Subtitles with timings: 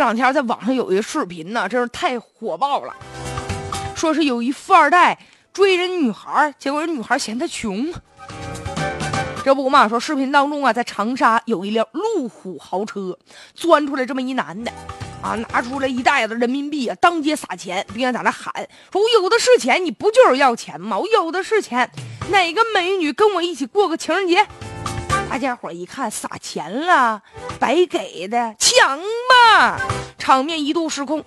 [0.00, 2.96] 这两天在网上有一个视频呢，真是太火爆了，
[3.94, 5.18] 说是有一富二代
[5.52, 7.92] 追人女孩，结果人女孩嫌他穷。
[9.44, 13.18] 这不嘛，说视频当中啊，在长沙有一辆路虎豪车，
[13.52, 14.72] 钻出来这么一男的，
[15.20, 18.50] 啊，拿出来一袋子人民币啊，当街撒钱，并且在那喊
[18.90, 20.98] 说：“我有的是钱，你不就是要钱吗？
[20.98, 21.90] 我有的是钱，
[22.30, 24.46] 哪个美女跟我一起过个情人节？”
[25.28, 27.22] 大家伙一看撒钱了，
[27.60, 28.98] 白给的，抢
[29.60, 29.78] 吧！
[30.16, 31.22] 场面一度失控。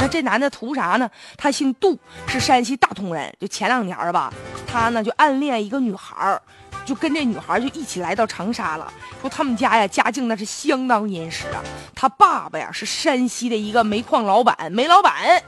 [0.00, 1.08] 那这男的图啥呢？
[1.36, 1.96] 他姓杜，
[2.26, 3.32] 是山西大同人。
[3.38, 4.32] 就前两年吧，
[4.66, 6.40] 他呢就暗恋一个女孩
[6.84, 11.62] 就跟这女孩就一起来到长沙了，说他们家呀家境那是相当殷实啊。
[11.94, 15.40] 他爸爸呀是山西的一个煤矿老板，煤老板，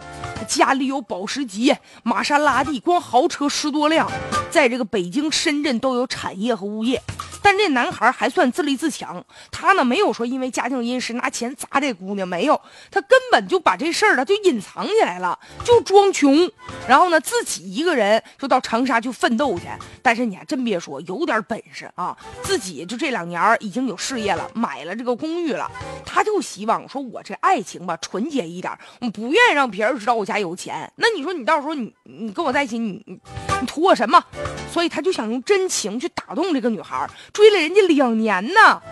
[0.47, 4.09] 家里有保时捷、玛莎拉蒂，光豪车十多辆，
[4.53, 7.03] 在这个北京、深圳都有产业和物业。
[7.51, 12.61] 但这男孩还算自立自强，他呢没有说因为家境殷实拿钱砸这姑娘，没有，
[12.93, 16.49] 他根本就把这事儿呢就隐藏起来了，就装穷，
[16.87, 19.65] 然后呢自己一个人就到长沙去奋斗去。
[20.01, 25.69] 但是你还真别说，有点本事啊，自己就这两年已经有事业了，买了这个公寓了，
[26.07, 30.89] 他就希望说我这爱情吧纯洁一点，我不愿意让别人知道我家有钱。
[30.95, 34.25] 那你说你到时候你你跟我在一起，你你图我什么？
[34.73, 37.11] 所以他就想用真情去打动这个女孩。
[37.41, 38.83] 追了人家两年呢，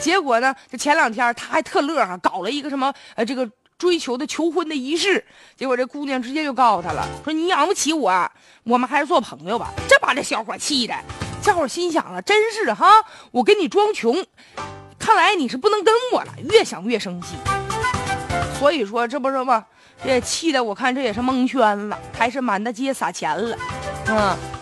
[0.00, 3.48] 结果呢，这前两天他还特乐呵，搞了一个什么呃这个
[3.78, 5.24] 追求的求婚的仪式，
[5.56, 8.28] 结果这姑娘直接就告诉他了，说你养不起我，
[8.64, 9.72] 我们还是做朋友吧。
[9.88, 10.96] 这把这小伙气的，
[11.40, 14.26] 小伙心想了，真是哈，我跟你装穷，
[14.98, 16.34] 看来你是不能跟我了。
[16.50, 17.36] 越想越生气，
[18.58, 19.64] 所以说这不是吗？
[20.04, 23.56] 这气的我看这也是蒙圈了，还是满大街撒钱了，
[24.08, 24.55] 嗯。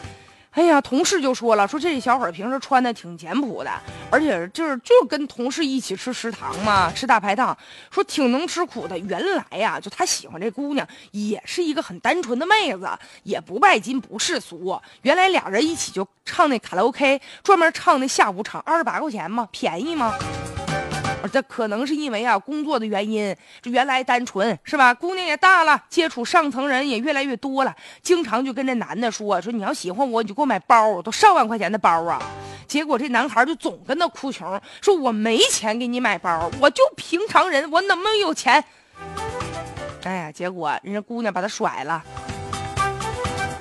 [0.55, 3.71] 哎呀，同事就说了，说这小伙儿平时穿的挺简朴的，
[4.09, 7.57] 而且就是就跟同事一起吃食堂嘛，吃大排档，
[7.91, 8.97] 说挺能吃苦的。
[8.97, 12.89] 原来呀，就他喜欢这姑娘，也是一个很单纯的妹子，
[13.25, 14.81] 也不拜金不世俗。
[15.03, 20.15] 原来俩人一起就唱那卡拉 OK，专门唱那下午场，二十八块钱嘛，便宜吗？
[21.27, 24.93] 这可能是因为啊工作的原因，这原来单纯是吧？
[24.93, 32.21] 姑娘也大了，接触上层人也越来越多了，经常就跟这男的说说你要喜欢我，你就给我买包，都上万块钱的包啊。
[32.67, 38.63] 结果这男孩就总跟他哭穷，说我没钱给你买包，我就平常人，我能不能有钱？
[40.05, 42.03] 哎呀，结果人家姑娘把他甩了。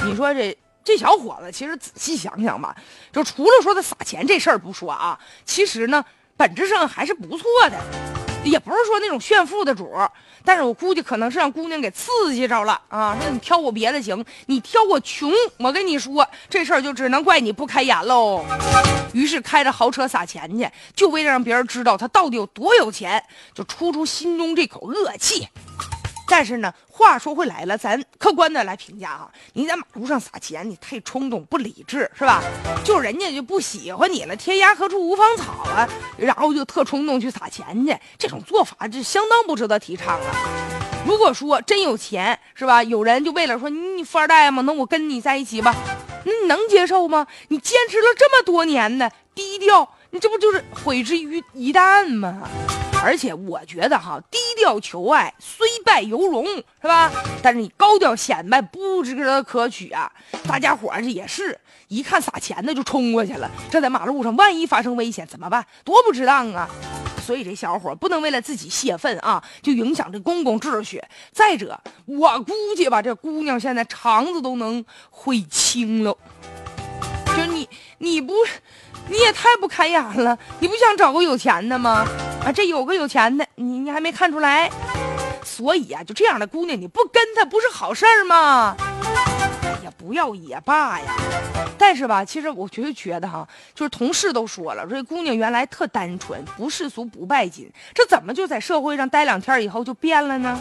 [0.05, 2.75] 你说这这小伙子，其实仔细想想吧，
[3.11, 6.03] 就除了说他撒钱这事儿不说啊，其实呢。
[6.43, 7.79] 本质上还是不错的，
[8.43, 9.89] 也不是说那种炫富的主，
[10.43, 13.17] 但是我估计可能是让姑娘给刺激着了啊！
[13.21, 18.43] 说你挑我别的行，你挑我穷，我跟你说这事儿就只能怪你不开眼喽。
[19.13, 25.47] 于是开着豪车撒钱去，就为了让别人知道他到底有多有钱，就出出心中这口恶气。
[26.35, 32.41] 但是呢，话说回来了，咱客观的来评价哈，你在马路上撒钱，你太冲动不理智，是吧？
[32.83, 40.35] 就人家就不喜欢你了，天涯何处无芳草啊，然后就特冲动去撒钱去，这种做法这相当不值得提倡啊。
[41.05, 42.81] 如果说真有钱，是吧？
[42.81, 45.75] 有人就为了说你你富二代嘛，那我跟你在一起吧，
[46.25, 47.27] 那你能接受吗？
[47.49, 52.49] 你坚持了这么多年的低调，你这不就是毁之于一旦吗？
[53.03, 56.45] 而且我觉得哈，低调求爱虽败犹荣，
[56.81, 57.11] 是吧？
[57.41, 60.09] 但是你高调显摆不值得可取啊！
[60.47, 61.59] 大家伙儿这也是
[61.89, 65.65] 一看撒钱的就冲过去了，这在马路上万一发生危险怎么办？
[65.83, 66.69] 多不值当啊！
[67.21, 71.03] 所以这小伙不能为了自己泄愤啊，就影响这公共秩序。
[71.33, 76.17] 再者，我估计吧，这姑娘现在肠子都能悔青了。
[77.35, 78.33] 就你，你不。
[79.09, 80.37] 你也太不开眼了！
[80.59, 82.07] 你不想找个有钱的吗？
[82.45, 84.69] 啊，这有个有钱的，你你还没看出来？
[85.45, 88.75] 所以啊，就这样的姑娘，你不跟她不是好事儿吗？
[89.63, 91.15] 哎呀，不要也罢呀。
[91.77, 100.59] 但是吧，其实我就觉得哈，就是同事都说了，说这姑娘原来特单纯，不世俗，不拜金，这怎么就在社会上待两天以后就变了呢？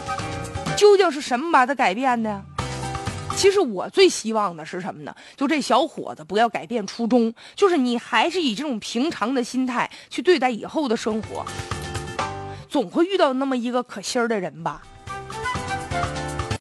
[0.77, 2.41] 究竟是什么把她改变的？
[3.35, 5.15] 其实我最希望的是什么呢？
[5.35, 11.43] 就这小伙子不要改变初衷，就是你还是以这种平常的心态去对待以后的生活，
[12.73, 14.81] 总会遇到那么一个可心儿的人吧。